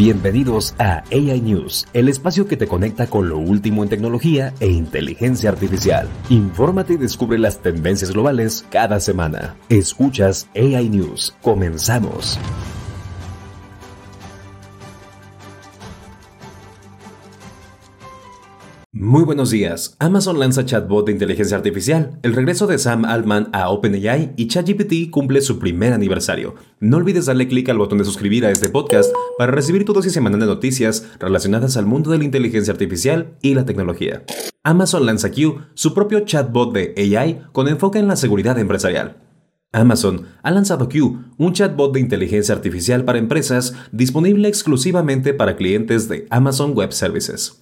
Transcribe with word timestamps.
Bienvenidos 0.00 0.74
a 0.78 1.04
AI 1.12 1.42
News, 1.42 1.86
el 1.92 2.08
espacio 2.08 2.48
que 2.48 2.56
te 2.56 2.66
conecta 2.66 3.06
con 3.06 3.28
lo 3.28 3.36
último 3.36 3.82
en 3.82 3.90
tecnología 3.90 4.54
e 4.58 4.68
inteligencia 4.68 5.50
artificial. 5.50 6.08
Infórmate 6.30 6.94
y 6.94 6.96
descubre 6.96 7.38
las 7.38 7.60
tendencias 7.60 8.10
globales 8.10 8.64
cada 8.70 8.98
semana. 8.98 9.56
Escuchas 9.68 10.48
AI 10.56 10.88
News. 10.88 11.36
Comenzamos. 11.42 12.38
Muy 18.92 19.22
buenos 19.22 19.50
días. 19.50 19.94
Amazon 20.00 20.40
lanza 20.40 20.64
chatbot 20.64 21.06
de 21.06 21.12
inteligencia 21.12 21.56
artificial. 21.56 22.18
El 22.24 22.34
regreso 22.34 22.66
de 22.66 22.76
Sam 22.76 23.04
Altman 23.04 23.48
a 23.52 23.68
OpenAI 23.70 24.32
y 24.36 24.48
ChatGPT 24.48 25.10
cumple 25.12 25.42
su 25.42 25.60
primer 25.60 25.92
aniversario. 25.92 26.56
No 26.80 26.96
olvides 26.96 27.26
darle 27.26 27.46
clic 27.46 27.68
al 27.68 27.78
botón 27.78 27.98
de 27.98 28.04
suscribir 28.04 28.44
a 28.44 28.50
este 28.50 28.68
podcast 28.68 29.14
para 29.38 29.52
recibir 29.52 29.84
tu 29.84 29.92
dosis 29.92 30.12
semanal 30.12 30.40
de 30.40 30.46
noticias 30.46 31.06
relacionadas 31.20 31.76
al 31.76 31.86
mundo 31.86 32.10
de 32.10 32.18
la 32.18 32.24
inteligencia 32.24 32.72
artificial 32.72 33.36
y 33.42 33.54
la 33.54 33.64
tecnología. 33.64 34.24
Amazon 34.64 35.06
lanza 35.06 35.30
Q, 35.30 35.60
su 35.74 35.94
propio 35.94 36.24
chatbot 36.24 36.74
de 36.74 36.92
AI 37.16 37.42
con 37.52 37.68
enfoque 37.68 38.00
en 38.00 38.08
la 38.08 38.16
seguridad 38.16 38.58
empresarial. 38.58 39.18
Amazon 39.70 40.26
ha 40.42 40.50
lanzado 40.50 40.88
Q, 40.88 41.26
un 41.38 41.52
chatbot 41.52 41.94
de 41.94 42.00
inteligencia 42.00 42.56
artificial 42.56 43.04
para 43.04 43.20
empresas 43.20 43.72
disponible 43.92 44.48
exclusivamente 44.48 45.32
para 45.32 45.54
clientes 45.54 46.08
de 46.08 46.26
Amazon 46.28 46.72
Web 46.76 46.90
Services. 46.90 47.59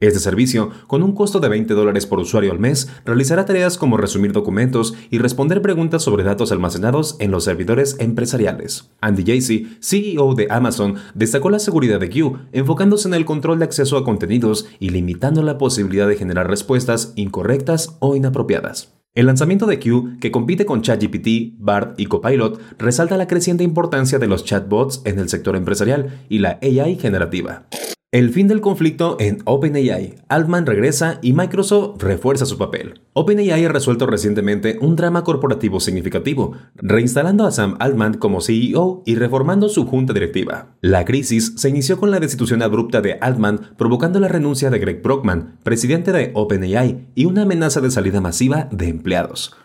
Este 0.00 0.18
servicio, 0.18 0.70
con 0.86 1.02
un 1.02 1.14
costo 1.14 1.38
de 1.38 1.48
20 1.48 1.72
dólares 1.72 2.04
por 2.04 2.18
usuario 2.18 2.50
al 2.50 2.58
mes, 2.58 2.90
realizará 3.04 3.46
tareas 3.46 3.78
como 3.78 3.96
resumir 3.96 4.32
documentos 4.32 4.94
y 5.08 5.18
responder 5.18 5.62
preguntas 5.62 6.02
sobre 6.02 6.24
datos 6.24 6.50
almacenados 6.50 7.16
en 7.20 7.30
los 7.30 7.44
servidores 7.44 7.96
empresariales. 8.00 8.90
Andy 9.00 9.24
Jassy, 9.24 9.78
CEO 9.80 10.34
de 10.34 10.48
Amazon, 10.50 10.96
destacó 11.14 11.48
la 11.48 11.60
seguridad 11.60 12.00
de 12.00 12.10
Q, 12.10 12.38
enfocándose 12.52 13.06
en 13.06 13.14
el 13.14 13.24
control 13.24 13.60
de 13.60 13.66
acceso 13.66 13.96
a 13.96 14.04
contenidos 14.04 14.66
y 14.80 14.90
limitando 14.90 15.42
la 15.42 15.58
posibilidad 15.58 16.08
de 16.08 16.16
generar 16.16 16.50
respuestas 16.50 17.12
incorrectas 17.14 17.96
o 18.00 18.16
inapropiadas. 18.16 18.92
El 19.14 19.26
lanzamiento 19.26 19.66
de 19.66 19.78
Q, 19.78 20.18
que 20.20 20.32
compite 20.32 20.66
con 20.66 20.82
ChatGPT, 20.82 21.54
BART 21.56 22.00
y 22.00 22.06
Copilot, 22.06 22.60
resalta 22.78 23.16
la 23.16 23.28
creciente 23.28 23.62
importancia 23.62 24.18
de 24.18 24.26
los 24.26 24.44
chatbots 24.44 25.02
en 25.04 25.20
el 25.20 25.28
sector 25.28 25.54
empresarial 25.54 26.26
y 26.28 26.40
la 26.40 26.58
AI 26.60 26.96
generativa. 26.96 27.68
El 28.14 28.30
fin 28.30 28.46
del 28.46 28.60
conflicto 28.60 29.16
en 29.18 29.38
OpenAI. 29.44 30.14
Altman 30.28 30.66
regresa 30.66 31.18
y 31.20 31.32
Microsoft 31.32 32.00
refuerza 32.00 32.46
su 32.46 32.56
papel. 32.56 33.00
OpenAI 33.12 33.64
ha 33.64 33.68
resuelto 33.68 34.06
recientemente 34.06 34.78
un 34.80 34.94
drama 34.94 35.24
corporativo 35.24 35.80
significativo, 35.80 36.52
reinstalando 36.76 37.44
a 37.44 37.50
Sam 37.50 37.74
Altman 37.80 38.14
como 38.14 38.40
CEO 38.40 39.02
y 39.04 39.16
reformando 39.16 39.68
su 39.68 39.84
junta 39.86 40.12
directiva. 40.12 40.76
La 40.80 41.04
crisis 41.04 41.54
se 41.56 41.68
inició 41.68 41.98
con 41.98 42.12
la 42.12 42.20
destitución 42.20 42.62
abrupta 42.62 43.00
de 43.00 43.14
Altman, 43.14 43.74
provocando 43.76 44.20
la 44.20 44.28
renuncia 44.28 44.70
de 44.70 44.78
Greg 44.78 45.02
Brockman, 45.02 45.58
presidente 45.64 46.12
de 46.12 46.30
OpenAI, 46.34 47.08
y 47.16 47.24
una 47.24 47.42
amenaza 47.42 47.80
de 47.80 47.90
salida 47.90 48.20
masiva 48.20 48.68
de 48.70 48.90
empleados. 48.90 49.56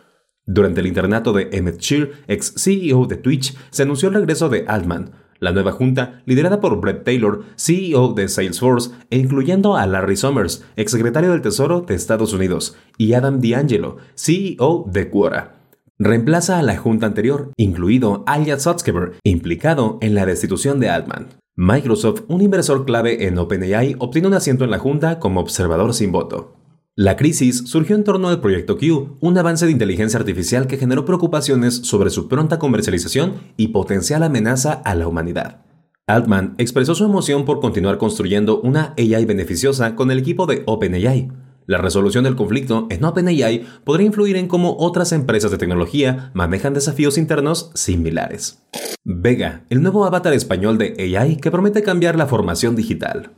Durante 0.47 0.81
el 0.81 0.87
internato 0.87 1.33
de 1.33 1.49
Emmett 1.51 1.77
Shear, 1.77 2.09
ex 2.27 2.55
CEO 2.57 3.05
de 3.05 3.17
Twitch, 3.17 3.55
se 3.69 3.83
anunció 3.83 4.09
el 4.09 4.15
regreso 4.15 4.49
de 4.49 4.65
Altman, 4.67 5.11
la 5.39 5.51
nueva 5.51 5.71
junta, 5.71 6.21
liderada 6.25 6.59
por 6.59 6.79
Brett 6.79 7.03
Taylor, 7.03 7.43
CEO 7.55 8.13
de 8.13 8.27
Salesforce, 8.27 8.91
e 9.09 9.17
incluyendo 9.17 9.75
a 9.75 9.85
Larry 9.87 10.15
Summers, 10.15 10.65
exsecretario 10.75 11.31
del 11.31 11.41
Tesoro 11.41 11.81
de 11.81 11.95
Estados 11.95 12.33
Unidos, 12.33 12.75
y 12.97 13.13
Adam 13.13 13.39
D'Angelo, 13.41 13.97
CEO 14.15 14.85
de 14.87 15.09
Quora. 15.09 15.55
Reemplaza 15.97 16.59
a 16.59 16.63
la 16.63 16.77
junta 16.77 17.07
anterior, 17.07 17.51
incluido 17.57 18.23
Alia 18.25 18.59
Sutskever, 18.59 19.13
implicado 19.23 19.97
en 20.01 20.15
la 20.15 20.25
destitución 20.25 20.79
de 20.79 20.89
Altman. 20.89 21.27
Microsoft, 21.57 22.21
un 22.29 22.41
inversor 22.41 22.85
clave 22.85 23.27
en 23.27 23.37
OpenAI, 23.37 23.97
obtiene 23.99 24.29
un 24.29 24.33
asiento 24.33 24.63
en 24.63 24.71
la 24.71 24.79
junta 24.79 25.19
como 25.19 25.41
observador 25.41 25.93
sin 25.93 26.13
voto. 26.13 26.58
La 27.01 27.15
crisis 27.15 27.63
surgió 27.65 27.95
en 27.95 28.03
torno 28.03 28.27
al 28.27 28.41
proyecto 28.41 28.77
Q, 28.77 29.15
un 29.21 29.37
avance 29.37 29.65
de 29.65 29.71
inteligencia 29.71 30.19
artificial 30.19 30.67
que 30.67 30.75
generó 30.75 31.05
preocupaciones 31.05 31.75
sobre 31.75 32.09
su 32.09 32.27
pronta 32.27 32.59
comercialización 32.59 33.35
y 33.55 33.69
potencial 33.69 34.21
amenaza 34.21 34.73
a 34.73 34.95
la 34.95 35.07
humanidad. 35.07 35.61
Altman 36.07 36.55
expresó 36.57 36.95
su 36.95 37.05
emoción 37.05 37.45
por 37.45 37.61
continuar 37.61 37.99
construyendo 37.99 38.59
una 38.59 38.95
AI 38.97 39.23
beneficiosa 39.23 39.95
con 39.95 40.11
el 40.11 40.19
equipo 40.19 40.45
de 40.45 40.63
OpenAI. 40.65 41.31
La 41.67 41.77
resolución 41.77 42.25
del 42.25 42.35
conflicto 42.35 42.87
en 42.89 43.05
OpenAI 43.05 43.65
podría 43.85 44.07
influir 44.07 44.35
en 44.35 44.49
cómo 44.49 44.75
otras 44.77 45.13
empresas 45.13 45.51
de 45.51 45.57
tecnología 45.57 46.31
manejan 46.33 46.73
desafíos 46.73 47.17
internos 47.17 47.71
similares. 47.75 48.61
Vega, 49.05 49.63
el 49.69 49.81
nuevo 49.81 50.03
avatar 50.03 50.33
español 50.33 50.77
de 50.77 51.15
AI 51.15 51.37
que 51.37 51.49
promete 51.49 51.81
cambiar 51.81 52.17
la 52.17 52.27
formación 52.27 52.75
digital. 52.75 53.31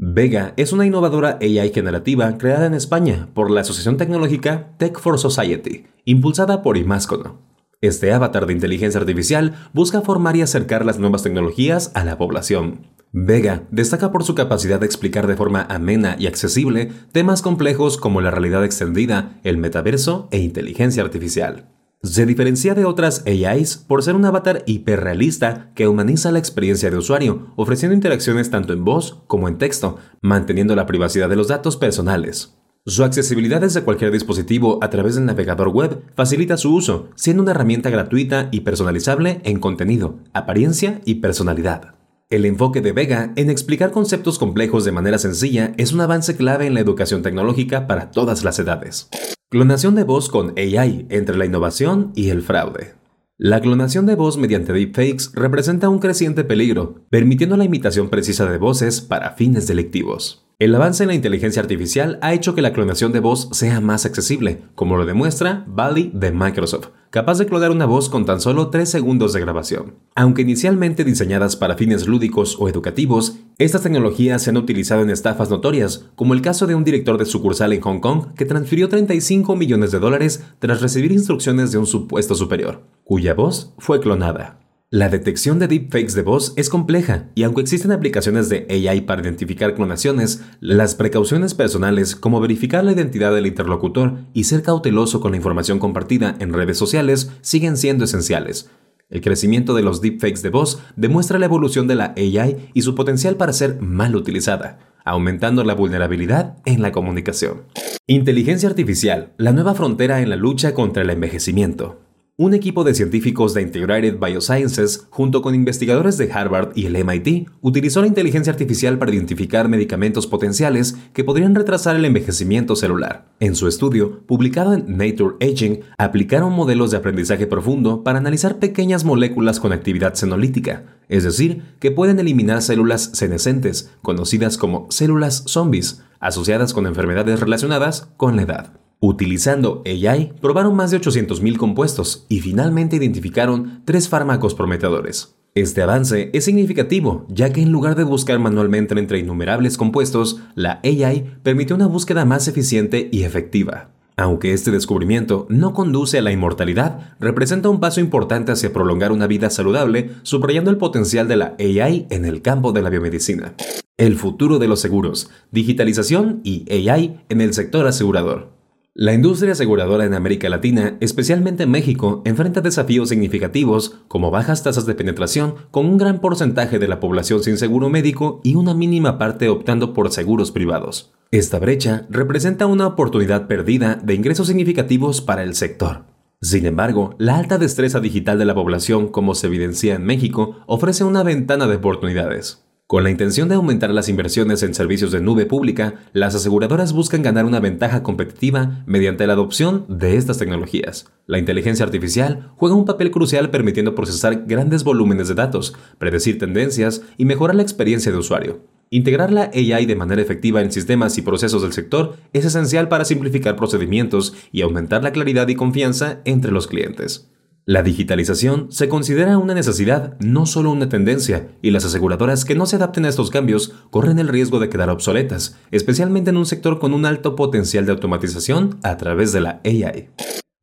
Vega 0.00 0.54
es 0.56 0.72
una 0.72 0.86
innovadora 0.86 1.40
AI 1.42 1.72
generativa 1.74 2.38
creada 2.38 2.66
en 2.66 2.74
España 2.74 3.30
por 3.34 3.50
la 3.50 3.62
asociación 3.62 3.96
tecnológica 3.96 4.68
Tech 4.78 4.96
for 5.00 5.18
Society, 5.18 5.86
impulsada 6.04 6.62
por 6.62 6.76
Imáscono. 6.76 7.42
Este 7.80 8.12
avatar 8.12 8.46
de 8.46 8.52
inteligencia 8.52 9.00
artificial 9.00 9.56
busca 9.72 10.00
formar 10.02 10.36
y 10.36 10.42
acercar 10.42 10.84
las 10.84 11.00
nuevas 11.00 11.24
tecnologías 11.24 11.90
a 11.96 12.04
la 12.04 12.16
población. 12.16 12.86
Vega 13.10 13.64
destaca 13.72 14.12
por 14.12 14.22
su 14.22 14.36
capacidad 14.36 14.78
de 14.78 14.86
explicar 14.86 15.26
de 15.26 15.34
forma 15.34 15.66
amena 15.68 16.14
y 16.16 16.28
accesible 16.28 16.92
temas 17.10 17.42
complejos 17.42 17.96
como 17.96 18.20
la 18.20 18.30
realidad 18.30 18.64
extendida, 18.64 19.40
el 19.42 19.56
metaverso 19.56 20.28
e 20.30 20.38
inteligencia 20.38 21.02
artificial. 21.02 21.70
Se 22.02 22.26
diferencia 22.26 22.74
de 22.74 22.84
otras 22.84 23.24
AIs 23.26 23.76
por 23.76 24.04
ser 24.04 24.14
un 24.14 24.24
avatar 24.24 24.62
hiperrealista 24.66 25.72
que 25.74 25.88
humaniza 25.88 26.30
la 26.30 26.38
experiencia 26.38 26.90
de 26.90 26.96
usuario, 26.96 27.52
ofreciendo 27.56 27.94
interacciones 27.94 28.50
tanto 28.50 28.72
en 28.72 28.84
voz 28.84 29.24
como 29.26 29.48
en 29.48 29.58
texto, 29.58 29.98
manteniendo 30.22 30.76
la 30.76 30.86
privacidad 30.86 31.28
de 31.28 31.34
los 31.34 31.48
datos 31.48 31.76
personales. 31.76 32.56
Su 32.86 33.02
accesibilidad 33.02 33.60
desde 33.60 33.82
cualquier 33.82 34.12
dispositivo 34.12 34.78
a 34.80 34.90
través 34.90 35.16
del 35.16 35.26
navegador 35.26 35.70
web 35.70 36.00
facilita 36.14 36.56
su 36.56 36.72
uso, 36.72 37.08
siendo 37.16 37.42
una 37.42 37.50
herramienta 37.50 37.90
gratuita 37.90 38.48
y 38.52 38.60
personalizable 38.60 39.40
en 39.42 39.58
contenido, 39.58 40.20
apariencia 40.32 41.00
y 41.04 41.16
personalidad. 41.16 41.96
El 42.30 42.44
enfoque 42.44 42.80
de 42.80 42.92
Vega 42.92 43.32
en 43.34 43.50
explicar 43.50 43.90
conceptos 43.90 44.38
complejos 44.38 44.84
de 44.84 44.92
manera 44.92 45.18
sencilla 45.18 45.72
es 45.78 45.92
un 45.92 46.00
avance 46.00 46.36
clave 46.36 46.66
en 46.66 46.74
la 46.74 46.80
educación 46.80 47.22
tecnológica 47.22 47.88
para 47.88 48.12
todas 48.12 48.44
las 48.44 48.58
edades. 48.60 49.08
Clonación 49.50 49.94
de 49.94 50.04
voz 50.04 50.28
con 50.28 50.52
AI 50.58 51.06
entre 51.08 51.38
la 51.38 51.46
innovación 51.46 52.12
y 52.14 52.28
el 52.28 52.42
fraude. 52.42 52.96
La 53.38 53.62
clonación 53.62 54.04
de 54.04 54.14
voz 54.14 54.36
mediante 54.36 54.74
deepfakes 54.74 55.32
representa 55.32 55.88
un 55.88 56.00
creciente 56.00 56.44
peligro, 56.44 57.06
permitiendo 57.08 57.56
la 57.56 57.64
imitación 57.64 58.10
precisa 58.10 58.44
de 58.44 58.58
voces 58.58 59.00
para 59.00 59.36
fines 59.36 59.66
delictivos. 59.66 60.46
El 60.60 60.74
avance 60.74 61.04
en 61.04 61.08
la 61.10 61.14
inteligencia 61.14 61.62
artificial 61.62 62.18
ha 62.20 62.34
hecho 62.34 62.56
que 62.56 62.62
la 62.62 62.72
clonación 62.72 63.12
de 63.12 63.20
voz 63.20 63.48
sea 63.52 63.80
más 63.80 64.04
accesible, 64.04 64.62
como 64.74 64.96
lo 64.96 65.06
demuestra 65.06 65.64
Bali 65.68 66.10
de 66.12 66.32
Microsoft, 66.32 66.88
capaz 67.10 67.38
de 67.38 67.46
clonar 67.46 67.70
una 67.70 67.86
voz 67.86 68.08
con 68.08 68.26
tan 68.26 68.40
solo 68.40 68.68
3 68.68 68.90
segundos 68.90 69.32
de 69.32 69.38
grabación. 69.38 69.94
Aunque 70.16 70.42
inicialmente 70.42 71.04
diseñadas 71.04 71.54
para 71.54 71.76
fines 71.76 72.08
lúdicos 72.08 72.56
o 72.58 72.68
educativos, 72.68 73.36
estas 73.58 73.82
tecnologías 73.82 74.42
se 74.42 74.50
han 74.50 74.56
utilizado 74.56 75.02
en 75.02 75.10
estafas 75.10 75.48
notorias, 75.48 76.06
como 76.16 76.34
el 76.34 76.42
caso 76.42 76.66
de 76.66 76.74
un 76.74 76.82
director 76.82 77.18
de 77.18 77.26
sucursal 77.26 77.72
en 77.72 77.80
Hong 77.80 78.00
Kong 78.00 78.34
que 78.36 78.44
transfirió 78.44 78.88
35 78.88 79.54
millones 79.54 79.92
de 79.92 80.00
dólares 80.00 80.42
tras 80.58 80.80
recibir 80.80 81.12
instrucciones 81.12 81.70
de 81.70 81.78
un 81.78 81.86
supuesto 81.86 82.34
superior, 82.34 82.82
cuya 83.04 83.32
voz 83.32 83.74
fue 83.78 84.00
clonada. 84.00 84.58
La 84.90 85.10
detección 85.10 85.58
de 85.58 85.68
deepfakes 85.68 86.14
de 86.14 86.22
voz 86.22 86.54
es 86.56 86.70
compleja 86.70 87.28
y 87.34 87.42
aunque 87.42 87.60
existen 87.60 87.92
aplicaciones 87.92 88.48
de 88.48 88.66
AI 88.70 89.02
para 89.02 89.20
identificar 89.20 89.74
clonaciones, 89.74 90.42
las 90.60 90.94
precauciones 90.94 91.52
personales 91.52 92.16
como 92.16 92.40
verificar 92.40 92.82
la 92.84 92.92
identidad 92.92 93.34
del 93.34 93.46
interlocutor 93.46 94.14
y 94.32 94.44
ser 94.44 94.62
cauteloso 94.62 95.20
con 95.20 95.32
la 95.32 95.36
información 95.36 95.78
compartida 95.78 96.36
en 96.38 96.54
redes 96.54 96.78
sociales 96.78 97.30
siguen 97.42 97.76
siendo 97.76 98.04
esenciales. 98.06 98.70
El 99.10 99.20
crecimiento 99.20 99.74
de 99.74 99.82
los 99.82 100.00
deepfakes 100.00 100.40
de 100.40 100.48
voz 100.48 100.82
demuestra 100.96 101.38
la 101.38 101.44
evolución 101.44 101.86
de 101.86 101.94
la 101.94 102.14
AI 102.16 102.70
y 102.72 102.80
su 102.80 102.94
potencial 102.94 103.36
para 103.36 103.52
ser 103.52 103.82
mal 103.82 104.16
utilizada, 104.16 104.78
aumentando 105.04 105.64
la 105.64 105.74
vulnerabilidad 105.74 106.56
en 106.64 106.80
la 106.80 106.92
comunicación. 106.92 107.64
Inteligencia 108.06 108.70
artificial, 108.70 109.34
la 109.36 109.52
nueva 109.52 109.74
frontera 109.74 110.22
en 110.22 110.30
la 110.30 110.36
lucha 110.36 110.72
contra 110.72 111.02
el 111.02 111.10
envejecimiento. 111.10 112.07
Un 112.40 112.54
equipo 112.54 112.84
de 112.84 112.94
científicos 112.94 113.52
de 113.52 113.62
Integrated 113.62 114.20
Biosciences, 114.20 115.08
junto 115.10 115.42
con 115.42 115.56
investigadores 115.56 116.18
de 116.18 116.30
Harvard 116.30 116.70
y 116.76 116.86
el 116.86 117.04
MIT, 117.04 117.48
utilizó 117.62 118.00
la 118.00 118.06
inteligencia 118.06 118.52
artificial 118.52 118.96
para 118.96 119.12
identificar 119.12 119.68
medicamentos 119.68 120.28
potenciales 120.28 120.96
que 121.12 121.24
podrían 121.24 121.56
retrasar 121.56 121.96
el 121.96 122.04
envejecimiento 122.04 122.76
celular. 122.76 123.26
En 123.40 123.56
su 123.56 123.66
estudio, 123.66 124.24
publicado 124.24 124.72
en 124.72 124.96
Nature 124.96 125.34
Aging, 125.40 125.80
aplicaron 125.98 126.52
modelos 126.52 126.92
de 126.92 126.98
aprendizaje 126.98 127.48
profundo 127.48 128.04
para 128.04 128.18
analizar 128.20 128.60
pequeñas 128.60 129.04
moléculas 129.04 129.58
con 129.58 129.72
actividad 129.72 130.14
senolítica, 130.14 130.84
es 131.08 131.24
decir, 131.24 131.64
que 131.80 131.90
pueden 131.90 132.20
eliminar 132.20 132.62
células 132.62 133.10
senescentes, 133.14 133.90
conocidas 134.00 134.58
como 134.58 134.86
células 134.92 135.42
zombies, 135.48 136.04
asociadas 136.20 136.72
con 136.72 136.86
enfermedades 136.86 137.40
relacionadas 137.40 138.10
con 138.16 138.36
la 138.36 138.42
edad. 138.42 138.87
Utilizando 139.00 139.82
AI, 139.86 140.32
probaron 140.40 140.74
más 140.74 140.90
de 140.90 141.00
800.000 141.00 141.56
compuestos 141.56 142.26
y 142.28 142.40
finalmente 142.40 142.96
identificaron 142.96 143.82
tres 143.84 144.08
fármacos 144.08 144.54
prometedores. 144.54 145.36
Este 145.54 145.82
avance 145.82 146.30
es 146.32 146.44
significativo, 146.44 147.24
ya 147.28 147.52
que 147.52 147.62
en 147.62 147.70
lugar 147.70 147.94
de 147.94 148.02
buscar 148.02 148.40
manualmente 148.40 148.98
entre 148.98 149.20
innumerables 149.20 149.76
compuestos, 149.76 150.40
la 150.56 150.80
AI 150.82 151.38
permitió 151.44 151.76
una 151.76 151.86
búsqueda 151.86 152.24
más 152.24 152.48
eficiente 152.48 153.08
y 153.12 153.22
efectiva. 153.22 153.90
Aunque 154.16 154.52
este 154.52 154.72
descubrimiento 154.72 155.46
no 155.48 155.74
conduce 155.74 156.18
a 156.18 156.22
la 156.22 156.32
inmortalidad, 156.32 157.16
representa 157.20 157.68
un 157.68 157.78
paso 157.78 158.00
importante 158.00 158.50
hacia 158.50 158.72
prolongar 158.72 159.12
una 159.12 159.28
vida 159.28 159.48
saludable, 159.48 160.10
subrayando 160.22 160.72
el 160.72 160.76
potencial 160.76 161.28
de 161.28 161.36
la 161.36 161.54
AI 161.60 162.08
en 162.10 162.24
el 162.24 162.42
campo 162.42 162.72
de 162.72 162.82
la 162.82 162.90
biomedicina. 162.90 163.54
El 163.96 164.16
futuro 164.16 164.58
de 164.58 164.66
los 164.66 164.80
seguros, 164.80 165.30
digitalización 165.52 166.40
y 166.42 166.66
AI 166.72 167.20
en 167.28 167.40
el 167.40 167.54
sector 167.54 167.86
asegurador. 167.86 168.57
La 169.00 169.14
industria 169.14 169.52
aseguradora 169.52 170.06
en 170.06 170.12
América 170.12 170.48
Latina, 170.48 170.96
especialmente 170.98 171.62
en 171.62 171.70
México, 171.70 172.20
enfrenta 172.24 172.62
desafíos 172.62 173.10
significativos 173.10 173.94
como 174.08 174.32
bajas 174.32 174.64
tasas 174.64 174.86
de 174.86 174.96
penetración, 174.96 175.54
con 175.70 175.86
un 175.86 175.98
gran 175.98 176.20
porcentaje 176.20 176.80
de 176.80 176.88
la 176.88 176.98
población 176.98 177.44
sin 177.44 177.58
seguro 177.58 177.90
médico 177.90 178.40
y 178.42 178.56
una 178.56 178.74
mínima 178.74 179.16
parte 179.16 179.48
optando 179.50 179.94
por 179.94 180.10
seguros 180.10 180.50
privados. 180.50 181.12
Esta 181.30 181.60
brecha 181.60 182.08
representa 182.10 182.66
una 182.66 182.88
oportunidad 182.88 183.46
perdida 183.46 184.00
de 184.02 184.14
ingresos 184.14 184.48
significativos 184.48 185.20
para 185.20 185.44
el 185.44 185.54
sector. 185.54 186.02
Sin 186.42 186.66
embargo, 186.66 187.14
la 187.18 187.38
alta 187.38 187.56
destreza 187.56 188.00
digital 188.00 188.36
de 188.40 188.46
la 188.46 188.56
población, 188.56 189.06
como 189.06 189.36
se 189.36 189.46
evidencia 189.46 189.94
en 189.94 190.02
México, 190.02 190.56
ofrece 190.66 191.04
una 191.04 191.22
ventana 191.22 191.68
de 191.68 191.76
oportunidades. 191.76 192.67
Con 192.88 193.04
la 193.04 193.10
intención 193.10 193.50
de 193.50 193.54
aumentar 193.54 193.90
las 193.90 194.08
inversiones 194.08 194.62
en 194.62 194.72
servicios 194.72 195.12
de 195.12 195.20
nube 195.20 195.44
pública, 195.44 195.96
las 196.14 196.34
aseguradoras 196.34 196.94
buscan 196.94 197.20
ganar 197.20 197.44
una 197.44 197.60
ventaja 197.60 198.02
competitiva 198.02 198.82
mediante 198.86 199.26
la 199.26 199.34
adopción 199.34 199.84
de 199.88 200.16
estas 200.16 200.38
tecnologías. 200.38 201.04
La 201.26 201.38
inteligencia 201.38 201.84
artificial 201.84 202.50
juega 202.56 202.76
un 202.76 202.86
papel 202.86 203.10
crucial 203.10 203.50
permitiendo 203.50 203.94
procesar 203.94 204.46
grandes 204.46 204.84
volúmenes 204.84 205.28
de 205.28 205.34
datos, 205.34 205.74
predecir 205.98 206.38
tendencias 206.38 207.02
y 207.18 207.26
mejorar 207.26 207.56
la 207.56 207.62
experiencia 207.62 208.10
de 208.10 208.16
usuario. 208.16 208.60
Integrar 208.88 209.34
la 209.34 209.50
AI 209.52 209.84
de 209.84 209.94
manera 209.94 210.22
efectiva 210.22 210.62
en 210.62 210.72
sistemas 210.72 211.18
y 211.18 211.20
procesos 211.20 211.60
del 211.60 211.74
sector 211.74 212.16
es 212.32 212.46
esencial 212.46 212.88
para 212.88 213.04
simplificar 213.04 213.54
procedimientos 213.54 214.32
y 214.50 214.62
aumentar 214.62 215.02
la 215.02 215.12
claridad 215.12 215.46
y 215.48 215.56
confianza 215.56 216.22
entre 216.24 216.52
los 216.52 216.66
clientes. 216.66 217.28
La 217.68 217.82
digitalización 217.82 218.72
se 218.72 218.88
considera 218.88 219.36
una 219.36 219.52
necesidad, 219.52 220.18
no 220.20 220.46
solo 220.46 220.70
una 220.70 220.88
tendencia, 220.88 221.48
y 221.60 221.70
las 221.70 221.84
aseguradoras 221.84 222.46
que 222.46 222.54
no 222.54 222.64
se 222.64 222.76
adapten 222.76 223.04
a 223.04 223.10
estos 223.10 223.28
cambios 223.28 223.74
corren 223.90 224.18
el 224.18 224.28
riesgo 224.28 224.58
de 224.58 224.70
quedar 224.70 224.88
obsoletas, 224.88 225.58
especialmente 225.70 226.30
en 226.30 226.38
un 226.38 226.46
sector 226.46 226.78
con 226.78 226.94
un 226.94 227.04
alto 227.04 227.36
potencial 227.36 227.84
de 227.84 227.92
automatización 227.92 228.78
a 228.82 228.96
través 228.96 229.34
de 229.34 229.42
la 229.42 229.60
AI. 229.66 230.08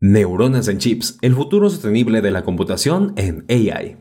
Neuronas 0.01 0.67
en 0.67 0.79
chips, 0.79 1.19
el 1.21 1.35
futuro 1.35 1.69
sostenible 1.69 2.23
de 2.23 2.31
la 2.31 2.43
computación 2.43 3.13
en 3.17 3.45
AI. 3.49 3.97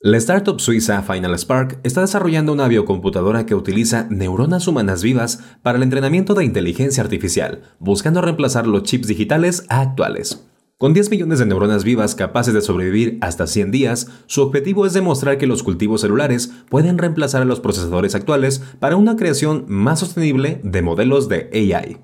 La 0.00 0.16
startup 0.16 0.58
suiza 0.58 1.02
Final 1.02 1.38
Spark 1.38 1.80
está 1.82 2.00
desarrollando 2.00 2.54
una 2.54 2.66
biocomputadora 2.66 3.44
que 3.44 3.56
utiliza 3.56 4.06
neuronas 4.08 4.66
humanas 4.66 5.02
vivas 5.02 5.44
para 5.60 5.76
el 5.76 5.82
entrenamiento 5.82 6.32
de 6.32 6.46
inteligencia 6.46 7.02
artificial, 7.02 7.60
buscando 7.78 8.22
reemplazar 8.22 8.66
los 8.66 8.84
chips 8.84 9.06
digitales 9.06 9.66
actuales. 9.68 10.47
Con 10.80 10.94
10 10.94 11.10
millones 11.10 11.40
de 11.40 11.46
neuronas 11.46 11.82
vivas 11.82 12.14
capaces 12.14 12.54
de 12.54 12.60
sobrevivir 12.60 13.18
hasta 13.20 13.48
100 13.48 13.72
días, 13.72 14.06
su 14.26 14.42
objetivo 14.42 14.86
es 14.86 14.92
demostrar 14.92 15.36
que 15.36 15.48
los 15.48 15.64
cultivos 15.64 16.02
celulares 16.02 16.52
pueden 16.68 16.98
reemplazar 16.98 17.42
a 17.42 17.44
los 17.44 17.58
procesadores 17.58 18.14
actuales 18.14 18.62
para 18.78 18.94
una 18.94 19.16
creación 19.16 19.64
más 19.66 19.98
sostenible 19.98 20.60
de 20.62 20.82
modelos 20.82 21.28
de 21.28 21.50
AI. 21.52 21.96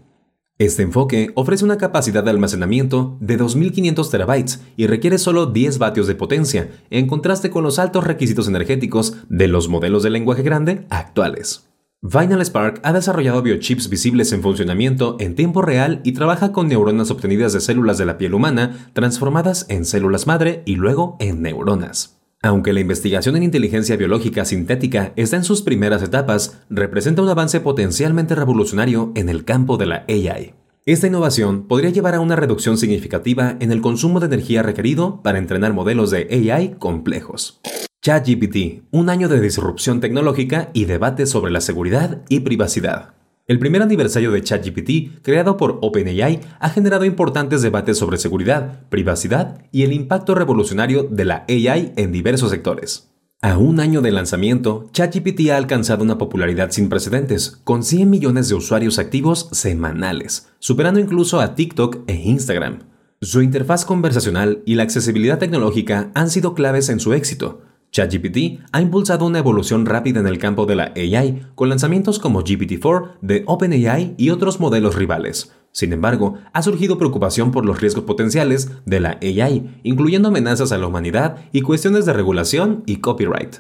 Este 0.59 0.83
enfoque 0.83 1.31
ofrece 1.37 1.65
una 1.65 1.79
capacidad 1.79 2.25
de 2.25 2.31
almacenamiento 2.31 3.17
de 3.21 3.39
2.500 3.39 4.11
terabytes 4.11 4.61
y 4.77 4.89
requiere 4.89 5.19
solo 5.19 5.47
10 5.47 5.79
vatios 5.79 6.09
de 6.09 6.17
potencia, 6.17 6.73
en 6.91 7.07
contraste 7.07 7.51
con 7.51 7.63
los 7.63 7.79
altos 7.79 8.03
requisitos 8.03 8.49
energéticos 8.49 9.19
de 9.29 9.47
los 9.47 9.69
modelos 9.69 10.03
de 10.03 10.11
lenguaje 10.11 10.43
grande 10.43 10.85
actuales. 10.91 11.74
Vinyl 12.07 12.45
Spark 12.45 12.81
ha 12.83 12.93
desarrollado 12.93 13.41
biochips 13.41 13.89
visibles 13.89 14.31
en 14.35 14.43
funcionamiento 14.43 15.17
en 15.21 15.35
tiempo 15.35 15.63
real 15.63 16.03
y 16.05 16.13
trabaja 16.13 16.53
con 16.53 16.69
neuronas 16.69 17.11
obtenidas 17.11 17.55
de 17.55 17.63
células 17.63 17.97
de 17.97 18.05
la 18.05 18.19
piel 18.19 18.35
humana 18.35 18.91
transformadas 18.93 19.65
en 19.71 19.87
células 19.87 20.27
madre 20.27 20.63
y 20.67 20.77
luego 20.77 21.17
en 21.19 21.41
neuronas. 21.41 22.21
Aunque 22.43 22.75
la 22.75 22.81
investigación 22.81 23.37
en 23.37 23.43
inteligencia 23.43 23.97
biológica 23.97 24.45
sintética 24.45 25.15
está 25.17 25.39
en 25.39 25.45
sus 25.45 25.63
primeras 25.63 26.03
etapas, 26.03 26.61
representa 26.69 27.23
un 27.23 27.31
avance 27.31 27.61
potencialmente 27.61 28.35
revolucionario 28.35 29.11
en 29.15 29.31
el 29.31 29.47
campo 29.47 29.79
de 29.79 29.87
la 29.87 30.05
AI. 30.07 30.53
Esta 30.85 31.07
innovación 31.07 31.67
podría 31.67 31.89
llevar 31.89 32.17
a 32.17 32.21
una 32.21 32.37
reducción 32.37 32.77
significativa 32.77 33.57
en 33.61 33.73
el 33.73 33.81
consumo 33.81 34.21
de 34.21 34.27
energía 34.27 34.63
requerido 34.63 35.23
para 35.23 35.39
entrenar 35.39 35.73
modelos 35.73 36.11
de 36.11 36.29
AI 36.51 36.77
complejos. 36.79 37.63
ChatGPT, 38.05 38.83
un 38.91 39.09
año 39.09 39.31
de 39.31 39.41
disrupción 39.41 39.99
tecnológica 40.01 40.69
y 40.75 40.85
debate 40.85 41.25
sobre 41.25 41.51
la 41.51 41.63
seguridad 41.63 42.21
y 42.29 42.41
privacidad. 42.41 43.15
El 43.47 43.59
primer 43.59 43.81
aniversario 43.81 44.31
de 44.31 44.43
ChatGPT, 44.43 45.23
creado 45.23 45.57
por 45.57 45.79
OpenAI, 45.81 46.39
ha 46.61 46.69
generado 46.69 47.07
importantes 47.07 47.63
debates 47.63 47.97
sobre 47.97 48.19
seguridad, 48.19 48.83
privacidad 48.91 49.63
y 49.73 49.85
el 49.85 49.95
impacto 49.95 50.35
revolucionario 50.35 51.05
de 51.05 51.25
la 51.25 51.47
AI 51.49 51.95
en 51.97 52.13
diversos 52.13 52.51
sectores. 52.51 53.11
A 53.41 53.57
un 53.57 53.81
año 53.81 54.03
de 54.03 54.13
lanzamiento, 54.13 54.91
ChatGPT 54.93 55.49
ha 55.49 55.57
alcanzado 55.57 56.05
una 56.05 56.19
popularidad 56.19 56.73
sin 56.73 56.91
precedentes, 56.91 57.59
con 57.65 57.83
100 57.83 58.11
millones 58.11 58.51
de 58.51 58.55
usuarios 58.55 58.99
activos 58.99 59.49
semanales, 59.53 60.51
superando 60.59 61.01
incluso 61.01 61.41
a 61.41 61.55
TikTok 61.55 62.01
e 62.07 62.17
Instagram. 62.17 62.81
Su 63.23 63.41
interfaz 63.41 63.87
conversacional 63.87 64.63
y 64.67 64.75
la 64.75 64.83
accesibilidad 64.83 65.39
tecnológica 65.39 66.11
han 66.13 66.29
sido 66.29 66.53
claves 66.53 66.91
en 66.91 67.01
su 67.01 67.15
éxito, 67.15 67.63
ChatGPT 67.95 68.61
ha 68.73 68.81
impulsado 68.81 69.25
una 69.25 69.39
evolución 69.39 69.87
rápida 69.87 70.19
en 70.19 70.27
el 70.27 70.39
campo 70.39 70.67
de 70.67 70.75
la 70.75 70.93
AI, 70.97 71.47
con 71.55 71.69
lanzamientos 71.69 72.19
como 72.19 72.43
GPT-4 72.43 73.13
de 73.21 73.45
OpenAI 73.47 74.17
y 74.19 74.31
otros 74.31 74.59
modelos 74.59 74.97
rivales. 74.97 75.53
Sin 75.71 75.93
embargo, 75.93 76.35
ha 76.53 76.63
surgido 76.63 76.99
preocupación 76.99 77.53
por 77.53 77.65
los 77.65 77.81
riesgos 77.81 78.03
potenciales 78.03 78.69
de 78.85 78.99
la 78.99 79.21
AI, 79.23 79.79
incluyendo 79.85 80.27
amenazas 80.27 80.73
a 80.73 80.79
la 80.79 80.89
humanidad 80.89 81.37
y 81.53 81.61
cuestiones 81.61 82.05
de 82.05 82.15
regulación 82.15 82.83
y 82.85 82.97
copyright. 82.97 83.59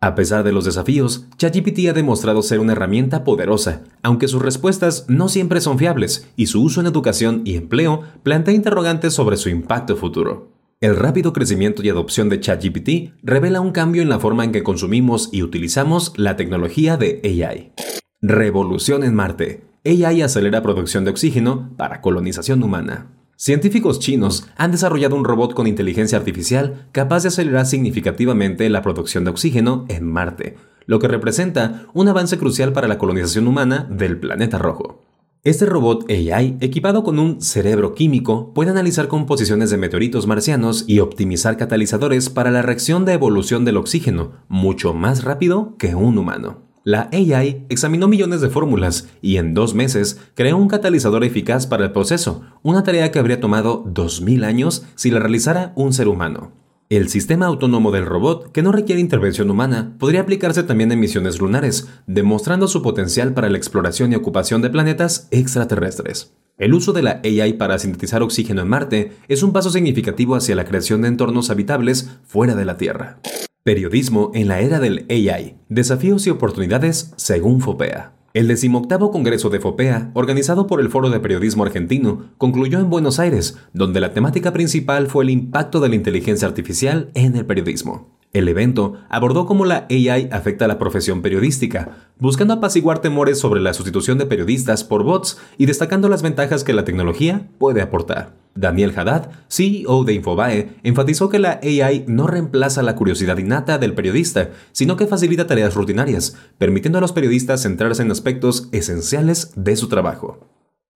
A 0.00 0.14
pesar 0.14 0.44
de 0.44 0.52
los 0.52 0.64
desafíos, 0.64 1.26
ChatGPT 1.36 1.88
ha 1.90 1.92
demostrado 1.92 2.40
ser 2.40 2.60
una 2.60 2.72
herramienta 2.72 3.22
poderosa, 3.22 3.82
aunque 4.02 4.28
sus 4.28 4.40
respuestas 4.40 5.04
no 5.08 5.28
siempre 5.28 5.60
son 5.60 5.78
fiables 5.78 6.26
y 6.36 6.46
su 6.46 6.62
uso 6.62 6.80
en 6.80 6.86
educación 6.86 7.42
y 7.44 7.56
empleo 7.56 8.00
plantea 8.22 8.54
interrogantes 8.54 9.12
sobre 9.12 9.36
su 9.36 9.50
impacto 9.50 9.94
futuro. 9.94 10.53
El 10.84 10.96
rápido 10.96 11.32
crecimiento 11.32 11.82
y 11.82 11.88
adopción 11.88 12.28
de 12.28 12.40
ChatGPT 12.40 13.14
revela 13.22 13.62
un 13.62 13.72
cambio 13.72 14.02
en 14.02 14.10
la 14.10 14.18
forma 14.18 14.44
en 14.44 14.52
que 14.52 14.62
consumimos 14.62 15.30
y 15.32 15.42
utilizamos 15.42 16.12
la 16.18 16.36
tecnología 16.36 16.98
de 16.98 17.22
AI. 17.24 17.72
Revolución 18.20 19.02
en 19.02 19.14
Marte. 19.14 19.64
AI 19.86 20.20
acelera 20.20 20.60
producción 20.60 21.06
de 21.06 21.10
oxígeno 21.10 21.70
para 21.78 22.02
colonización 22.02 22.62
humana. 22.62 23.06
Científicos 23.34 23.98
chinos 23.98 24.46
han 24.58 24.72
desarrollado 24.72 25.16
un 25.16 25.24
robot 25.24 25.54
con 25.54 25.66
inteligencia 25.66 26.18
artificial 26.18 26.86
capaz 26.92 27.22
de 27.22 27.28
acelerar 27.28 27.64
significativamente 27.64 28.68
la 28.68 28.82
producción 28.82 29.24
de 29.24 29.30
oxígeno 29.30 29.86
en 29.88 30.04
Marte, 30.04 30.56
lo 30.84 30.98
que 30.98 31.08
representa 31.08 31.86
un 31.94 32.08
avance 32.08 32.36
crucial 32.36 32.74
para 32.74 32.88
la 32.88 32.98
colonización 32.98 33.46
humana 33.46 33.88
del 33.90 34.20
planeta 34.20 34.58
rojo. 34.58 35.03
Este 35.44 35.66
robot 35.66 36.10
AI, 36.10 36.56
equipado 36.60 37.04
con 37.04 37.18
un 37.18 37.42
cerebro 37.42 37.94
químico, 37.94 38.54
puede 38.54 38.70
analizar 38.70 39.08
composiciones 39.08 39.68
de 39.68 39.76
meteoritos 39.76 40.26
marcianos 40.26 40.84
y 40.86 41.00
optimizar 41.00 41.58
catalizadores 41.58 42.30
para 42.30 42.50
la 42.50 42.62
reacción 42.62 43.04
de 43.04 43.12
evolución 43.12 43.66
del 43.66 43.76
oxígeno, 43.76 44.32
mucho 44.48 44.94
más 44.94 45.22
rápido 45.22 45.76
que 45.76 45.94
un 45.94 46.16
humano. 46.16 46.62
La 46.82 47.10
AI 47.12 47.66
examinó 47.68 48.08
millones 48.08 48.40
de 48.40 48.48
fórmulas 48.48 49.10
y 49.20 49.36
en 49.36 49.52
dos 49.52 49.74
meses 49.74 50.18
creó 50.34 50.56
un 50.56 50.68
catalizador 50.68 51.24
eficaz 51.24 51.66
para 51.66 51.84
el 51.84 51.92
proceso, 51.92 52.40
una 52.62 52.82
tarea 52.82 53.12
que 53.12 53.18
habría 53.18 53.38
tomado 53.38 53.84
2.000 53.84 54.46
años 54.46 54.86
si 54.94 55.10
la 55.10 55.20
realizara 55.20 55.74
un 55.76 55.92
ser 55.92 56.08
humano. 56.08 56.63
El 56.90 57.08
sistema 57.08 57.46
autónomo 57.46 57.90
del 57.92 58.04
robot, 58.04 58.52
que 58.52 58.62
no 58.62 58.70
requiere 58.70 59.00
intervención 59.00 59.50
humana, 59.50 59.94
podría 59.98 60.20
aplicarse 60.20 60.62
también 60.64 60.92
en 60.92 61.00
misiones 61.00 61.40
lunares, 61.40 61.88
demostrando 62.06 62.68
su 62.68 62.82
potencial 62.82 63.32
para 63.32 63.48
la 63.48 63.56
exploración 63.56 64.12
y 64.12 64.16
ocupación 64.16 64.60
de 64.60 64.68
planetas 64.68 65.26
extraterrestres. 65.30 66.34
El 66.58 66.74
uso 66.74 66.92
de 66.92 67.02
la 67.02 67.22
AI 67.24 67.54
para 67.54 67.78
sintetizar 67.78 68.22
oxígeno 68.22 68.60
en 68.60 68.68
Marte 68.68 69.12
es 69.28 69.42
un 69.42 69.54
paso 69.54 69.70
significativo 69.70 70.36
hacia 70.36 70.54
la 70.54 70.66
creación 70.66 71.00
de 71.00 71.08
entornos 71.08 71.48
habitables 71.48 72.10
fuera 72.22 72.54
de 72.54 72.66
la 72.66 72.76
Tierra. 72.76 73.18
Periodismo 73.62 74.30
en 74.34 74.48
la 74.48 74.60
era 74.60 74.78
del 74.78 75.06
AI. 75.08 75.56
Desafíos 75.70 76.26
y 76.26 76.30
oportunidades 76.30 77.14
según 77.16 77.62
FOPEA. 77.62 78.12
El 78.34 78.48
decimoctavo 78.48 79.12
Congreso 79.12 79.48
de 79.48 79.60
FOPEA, 79.60 80.10
organizado 80.12 80.66
por 80.66 80.80
el 80.80 80.88
Foro 80.88 81.08
de 81.08 81.20
Periodismo 81.20 81.62
Argentino, 81.62 82.32
concluyó 82.36 82.80
en 82.80 82.90
Buenos 82.90 83.20
Aires, 83.20 83.56
donde 83.72 84.00
la 84.00 84.12
temática 84.12 84.52
principal 84.52 85.06
fue 85.06 85.22
el 85.22 85.30
impacto 85.30 85.78
de 85.78 85.88
la 85.88 85.94
inteligencia 85.94 86.48
artificial 86.48 87.12
en 87.14 87.36
el 87.36 87.46
periodismo. 87.46 88.13
El 88.34 88.48
evento 88.48 88.94
abordó 89.08 89.46
cómo 89.46 89.64
la 89.64 89.86
AI 89.88 90.28
afecta 90.32 90.64
a 90.64 90.68
la 90.68 90.76
profesión 90.76 91.22
periodística, 91.22 92.08
buscando 92.18 92.54
apaciguar 92.54 92.98
temores 92.98 93.38
sobre 93.38 93.60
la 93.60 93.72
sustitución 93.74 94.18
de 94.18 94.26
periodistas 94.26 94.82
por 94.82 95.04
bots 95.04 95.38
y 95.56 95.66
destacando 95.66 96.08
las 96.08 96.22
ventajas 96.22 96.64
que 96.64 96.72
la 96.72 96.84
tecnología 96.84 97.48
puede 97.58 97.80
aportar. 97.80 98.34
Daniel 98.56 98.92
Haddad, 98.96 99.30
CEO 99.48 100.02
de 100.02 100.14
Infobae, 100.14 100.70
enfatizó 100.82 101.28
que 101.28 101.38
la 101.38 101.60
AI 101.62 102.06
no 102.08 102.26
reemplaza 102.26 102.82
la 102.82 102.96
curiosidad 102.96 103.38
innata 103.38 103.78
del 103.78 103.94
periodista, 103.94 104.50
sino 104.72 104.96
que 104.96 105.06
facilita 105.06 105.46
tareas 105.46 105.74
rutinarias, 105.74 106.36
permitiendo 106.58 106.98
a 106.98 107.00
los 107.00 107.12
periodistas 107.12 107.62
centrarse 107.62 108.02
en 108.02 108.10
aspectos 108.10 108.68
esenciales 108.72 109.52
de 109.54 109.76
su 109.76 109.88
trabajo. 109.88 110.40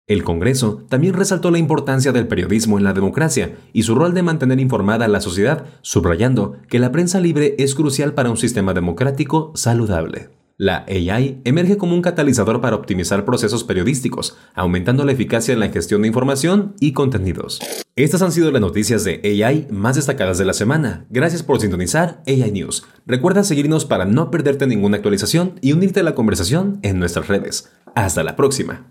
El 0.08 0.24
Congreso 0.24 0.86
también 0.88 1.14
resaltó 1.14 1.52
la 1.52 1.58
importancia 1.58 2.14
del 2.14 2.30
periodismo 2.30 2.78
en 2.78 2.86
la 2.86 2.94
democracia 2.94 3.58
y 3.74 3.84
su 3.84 3.94
rol 3.94 4.14
de 4.14 4.24
mantener 4.24 4.62
informada 4.62 5.04
a 5.04 5.10
la 5.10 5.20
sociedad, 5.20 5.66
subrayando 5.82 6.56
que 6.70 6.80
la 6.80 6.94
prensa 6.94 7.20
libre 7.20 7.56
es 7.60 7.76
crucial 7.76 8.14
para 8.14 8.30
un 8.30 8.38
sistema 8.38 8.74
democrático 8.74 9.52
saludable. 9.54 10.30
La 10.56 10.86
AI 10.88 11.42
emerge 11.44 11.78
como 11.78 11.94
un 11.94 12.02
catalizador 12.02 12.62
para 12.62 12.78
optimizar 12.78 13.26
procesos 13.26 13.66
periodísticos, 13.66 14.38
aumentando 14.56 15.04
la 15.04 15.12
eficacia 15.12 15.54
en 15.54 15.60
la 15.60 15.70
gestión 15.70 16.02
de 16.02 16.08
información 16.08 16.74
y 16.80 16.94
contenidos. 16.94 17.60
Estas 17.98 18.22
han 18.22 18.32
sido 18.32 18.50
las 18.50 18.62
noticias 18.62 19.04
de 19.04 19.22
AI 19.44 19.68
más 19.70 19.98
destacadas 19.98 20.38
de 20.38 20.46
la 20.46 20.54
semana. 20.54 21.06
Gracias 21.10 21.44
por 21.44 21.60
sintonizar 21.60 22.24
AI 22.26 22.50
News. 22.52 22.86
Recuerda 23.06 23.44
seguirnos 23.44 23.84
para 23.84 24.06
no 24.06 24.32
perderte 24.32 24.68
ninguna 24.68 24.96
actualización 24.96 25.60
y 25.62 25.74
unirte 25.74 26.00
a 26.00 26.04
la 26.04 26.16
conversación 26.16 26.80
en 26.82 26.98
nuestras 26.98 27.28
redes. 27.28 27.70
Hasta 27.94 28.24
la 28.24 28.38
próxima. 28.38 28.88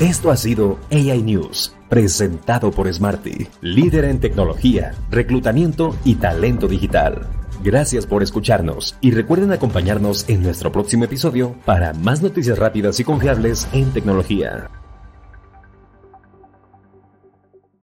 Esto 0.00 0.30
ha 0.30 0.36
sido 0.36 0.78
AI 0.92 1.24
News, 1.24 1.74
presentado 1.88 2.70
por 2.70 2.92
Smarty, 2.92 3.48
líder 3.62 4.04
en 4.04 4.20
tecnología, 4.20 4.94
reclutamiento 5.10 5.96
y 6.04 6.14
talento 6.14 6.68
digital. 6.68 7.26
Gracias 7.64 8.06
por 8.06 8.22
escucharnos 8.22 8.94
y 9.00 9.10
recuerden 9.10 9.50
acompañarnos 9.50 10.28
en 10.28 10.44
nuestro 10.44 10.70
próximo 10.70 11.02
episodio 11.02 11.56
para 11.64 11.94
más 11.94 12.22
noticias 12.22 12.60
rápidas 12.60 13.00
y 13.00 13.04
confiables 13.04 13.66
en 13.72 13.90
tecnología. 13.90 14.70